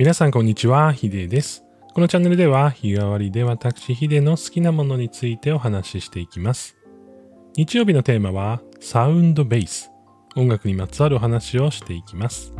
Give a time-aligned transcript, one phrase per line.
[0.00, 1.62] 皆さんこんにちは、ヒデです。
[1.92, 6.78] このチャンネルでは日替わりで私ヒデの好きなものについてお話ししていきます。
[7.54, 9.90] 日曜日のテーマはサウンドベース。
[10.36, 12.54] 音楽にまつわるお話をしていきます。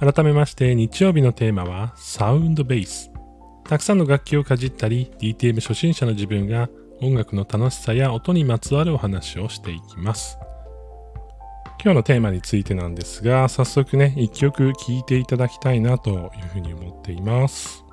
[0.00, 3.10] 改めまして日曜日のテーマはサウンドベース。
[3.68, 6.70] たくさんの楽器をかじったり DTM 初心者の自分が
[7.02, 10.38] 音楽の楽しさや音にまつわるお話をしていきます。
[11.84, 17.83] 今日のテーマについてなんですが、早速ね、一曲聴いていただきたいなというふうに思っています。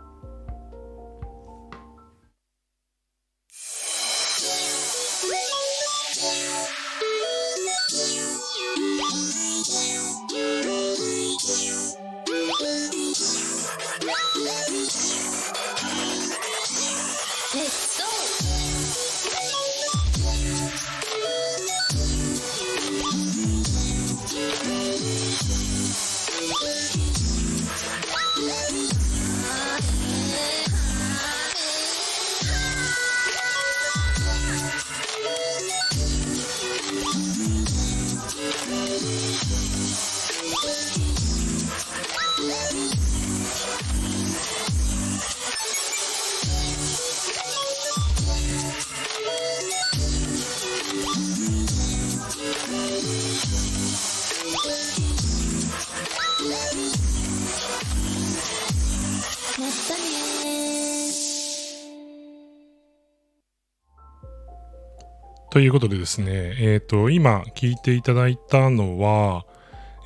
[65.51, 69.45] ということでですね、え、ー、と、今聞いていただいたのは、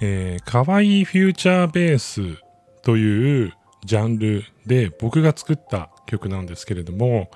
[0.02, 2.42] えー、かわいいフューチャーベース
[2.82, 3.54] という
[3.86, 7.30] ジャンルで僕が作った曲なんですけれども、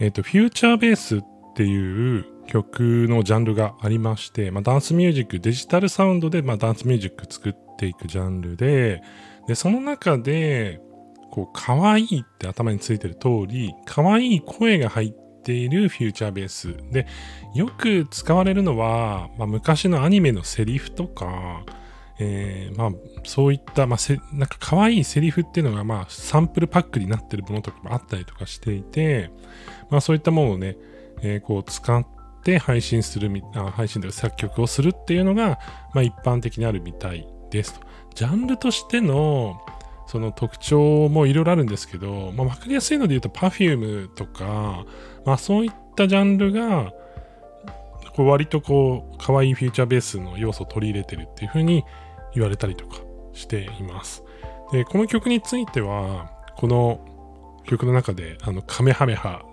[0.00, 1.22] え、ー、と、フューチャーベースっ
[1.54, 9.02] ていう曲のジャンルがありまして、まあ、ダンスミュージック、デジタルサウンドで、まあ、ダンスミュージック作っていくジャンルで、
[9.46, 10.80] で、その中で、
[11.30, 16.76] こう、可愛いって頭についてる通り、可愛い声が入ってているフューチャーベース。
[16.90, 17.06] で、
[17.54, 21.64] よく使われるのは、まあ、昔のアニメのセリフとか、
[22.18, 22.90] えー、まあ、
[23.24, 29.30] そういった、まあ、なんか可愛いセリフっていうのが、まあ、サンプルパックになってるものとかもあったりとかしていて、
[29.88, 30.76] まあ、そういったものをね、
[31.22, 32.04] えー、こう使っ
[32.42, 35.60] て配信するあ、配信で作曲をするっていうのが、
[35.94, 37.86] まあ、一般的にあるみたいですと。
[38.16, 39.60] ジャンルとしての、
[40.06, 44.84] その特徴もいろいろあるんですけど、まあ、わかりやすいので言うと Perfume とか、
[45.24, 46.92] まあ、そういったジャンルが、
[48.14, 51.84] こう割とこう、可愛いフィーチャーベースの要素を取り入れてるっていう風に
[52.34, 52.96] 言われたりとか
[53.34, 54.24] しています。
[54.72, 57.00] で、この曲については、この
[57.64, 59.44] 曲の中で、あの、カメハメハ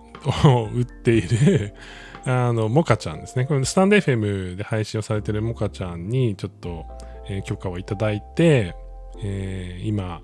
[0.45, 1.75] を打っている
[2.25, 3.45] あの、モカちゃんですね。
[3.45, 6.85] これスタンド FM で配信をされてるモカちゃんにちょっと、
[7.27, 8.75] えー、許可をいただいて、
[9.21, 10.21] えー、今、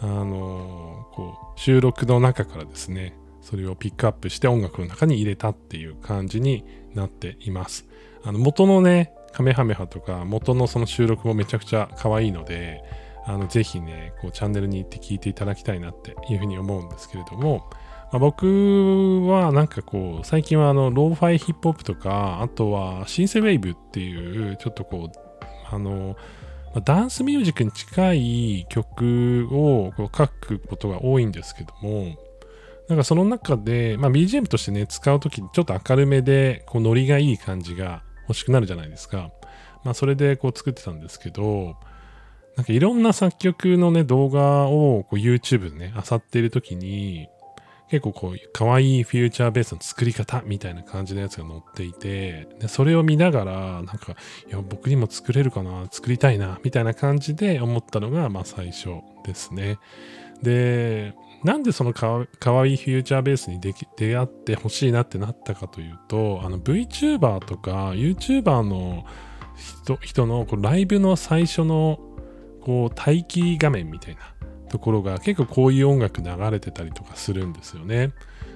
[0.00, 7.86] あの、こう、収録の中からですね、それをピックアップして音楽の中に入れたっていう感じになっています。
[8.24, 12.82] あの、元のね、カメハメハとか、元のその収録もめちゃくちゃ可愛いので、
[13.26, 17.70] あの、ぜひね、こう、チャンネルに行って聞いていただきたいなっていうふうに思うんですけれども、
[18.12, 26.16] まあ、僕はなんかこう、最近はあの、ローファイヒップホップとか、あとはシンセウェイブっていう、ちょっとこう、あの、
[26.84, 32.16] ダンスミュージックに近い曲を書くことが多いんですけども、
[32.88, 39.30] なんかその中で、まあ、BGM としてね、使うときにちょっと明るめで、こう、ノリがいい感じが欲しくなるじゃないですか。
[39.84, 41.76] まあ、それでこう作ってたんですけど、
[42.56, 47.28] なんかいろんな作曲のね、動画をこう YouTube でね、漁っているときに、
[47.90, 54.12] 結構こう、可愛いフューチャーベースの作り方みたいな感じのやつが載っていて、でそれを見ながら、なんか、
[54.48, 58.88] いや、僕にも作れるかな、作りたいな、みたいな感じで思ったのが、まあ最初
[59.26, 59.78] ですね。
[60.42, 63.72] で、なんでそのかかわいいフューチャーベースに出
[64.16, 69.04] 会ってほしいなってなったかというと、あの VTuber とか YouTuber の
[69.56, 71.98] 人人のこうライブの最初の
[72.60, 74.20] こう待機画面みたいな
[74.70, 78.12] ところが結構こういう音楽流れてたりとかするんですよね。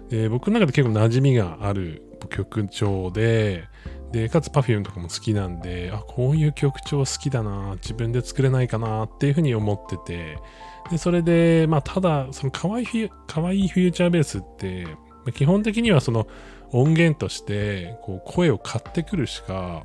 [0.09, 3.65] で僕の中で結構馴染みがある曲調で、
[4.13, 10.39] で、かつ Perfume とかも好きなんで、あ、こういう曲調好きだな、自分で作れないかなっていうふうに思ってて、
[10.91, 13.05] で、それで、まあ、ただ、その可愛いフュ
[13.53, 14.87] いフューチャーベースって、
[15.35, 16.29] 基本的にはその
[16.71, 19.83] 音源として、こう、声を買ってくるしか、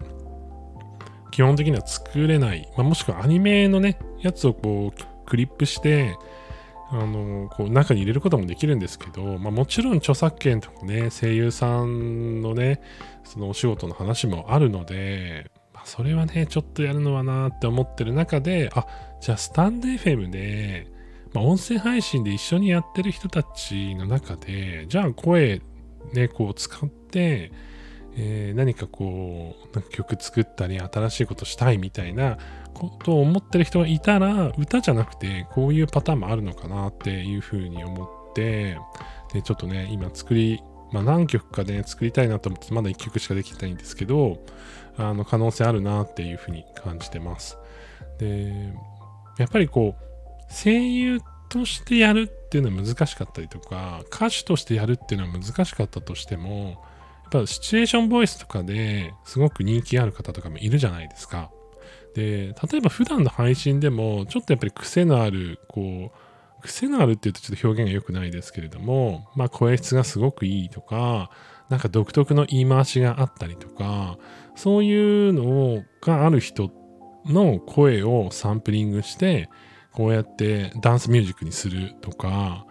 [1.31, 2.69] 基本的には作れない。
[2.77, 6.17] まあ、もしくはアニメのね、やつをこう、クリップして、
[6.91, 12.81] あの、こう、中に入れることもできるんですけど、まあ、もちろん著作権とかね、声優さんのね、
[13.23, 18.87] そのお仕事の話もあるので、まあそれはね、ちょっとやるのはなって思ってる中で、あ、
[19.21, 20.87] じゃあスタンド FM で、
[21.33, 25.61] まあ、音声配信で一緒にやってる人たちの中で、じゃあ声
[26.13, 27.51] ね、こう使って、
[28.21, 32.37] えー、何かこう、なんか曲作ったり、新しいことしたいみたいな
[32.73, 38.77] ことを思ってる人がいたら、歌じゃなくて、こういうパターンもあるのかなっていうふうに思って、
[39.31, 40.61] で、ちょっとね、今作り、
[40.91, 44.43] まあ何曲かね、作りたいなと思って、まだ1曲しかできてないんですけど、
[44.97, 47.57] あの、可能性あるなっていうふうに感じてます。
[48.17, 48.73] で、
[49.37, 56.83] やっぱりこう、声優としてやるっていうのは難しかったりとか、歌手としてやるっていうのは難しかったとしても、
[57.31, 61.51] やっぱシチュエーションボイスとかですごく人気ある方とかもいるじゃないですか。
[62.15, 71.29] で、例えば普段の配信でも、ちょっとやっぱり癖のある、こう、癖のあるって言うとちょっと表現が良くないですけれども、まあ声質がすごくいいとか、
[71.69, 74.17] なんか独特の言い回しがあったりとか、
[74.55, 76.71] そういうのがある人
[77.25, 79.49] の声をサンプリングして、
[79.91, 82.65] こうやってダンスミュージックにするとか、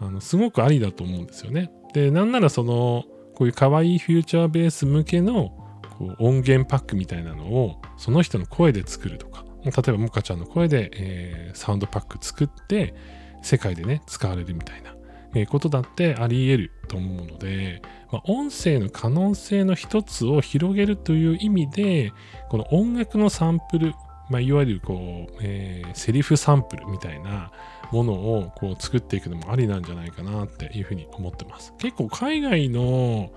[0.00, 1.70] あのすごくありだと思うんですよね。
[1.94, 3.04] で、なんならその、
[3.42, 5.50] こういう可愛いフューチャーベース向けの
[5.98, 12.94] こう音源パックみたいなのをその人の声で作るとか、例えばモカちゃんの声で、えー、サウンドパック作って
[13.42, 14.94] 世界でね、使われるみたいな、
[15.34, 22.12] えー、ことだってあり得ると思うので、まあ、音声の可能性の一つを広げるという意味で、
[22.48, 23.94] この音楽のサンプル、
[24.30, 27.50] まあ、いわゆるこう、えー、セリフサンプルみたいな
[27.92, 31.74] ものをこう作っていくのもありなんじゃないかなっていうふうに思ってます。
[31.78, 33.30] 結構海外の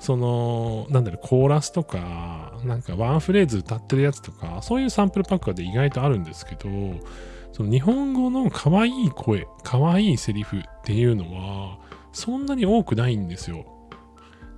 [0.00, 6.68] その、なんだろう、コーラスとか、なんかワンフレーズ歌ってるやつとか、そういうサンプルパックで意外とあるんですけど、
[7.52, 11.78] その日本語の可愛い声、可愛いセリフっていうのは、
[12.12, 13.66] そんなに多くないんですよ。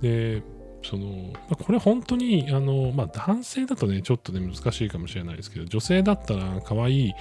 [0.01, 0.43] で、
[0.81, 1.33] その、
[1.65, 7.13] これ本当に、あの、まあ、男性だとね、ちょっとね、難しいかもしれないですけど、女性だったら可愛い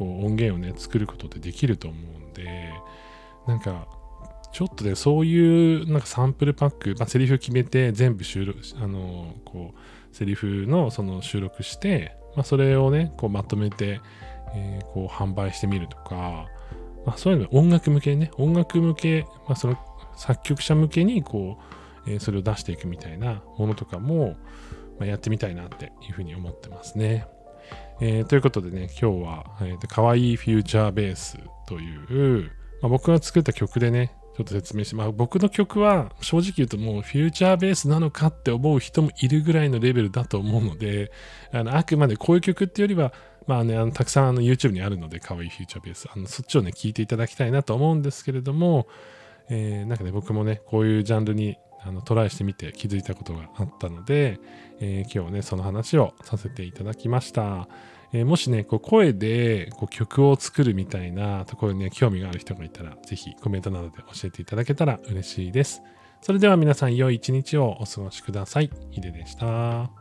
[0.00, 2.72] こう音源をね、作ることってできると思うんで、
[3.46, 3.86] なんか、
[4.50, 14.00] ちょっとね、そういうなんかサンプルパック、まあ、セリフ決めて全部収録、あの、こう、セリフのその収録して、まあ、それをね、こうまとめて、
[14.54, 16.46] えー、こう販売してみるとか、
[17.04, 19.76] まあ、そういうの音楽向けね、音楽向け、まあ、その
[20.16, 21.58] 作曲者向けにこ
[22.06, 24.36] う、えー、それを出していくみたいなものとかも、
[24.98, 27.26] まあ、やってみたいなっていうふうに思ってますね。
[28.00, 41.12] えー、ということでね、今日は、えー、かわいいフューチャーベースという、まあ、僕が作った曲でね、ちょっと説明して、まあ、僕の曲は正直言うともうフューチャーベースなのかって思う人もいるぐらいのレベルだと思うので、
[41.52, 43.12] あのあくまでこういう曲っていうよりは、
[43.46, 48.86] まあね、あのたくさんあの YouTube にあるので、かわいいフューチャーベース、あのそっちをね、聞いていただきたいなと思うんですけれども、
[49.50, 54.38] えー、なんかね、僕もね、こういうジャンルにあのトライしてみて気づいたことがあったので、
[54.80, 57.68] えー、今日ね、その話をさせていただきました。
[58.12, 65.82] えー、もしね、こう声でこう曲を作るみたいなところにね、興味がある人がいたら、是非コメントなどで教えていただけたら嬉しいです。
[66.20, 68.70] それでは皆さん良い一日をお過ごしください。
[68.90, 69.99] ヒデでした。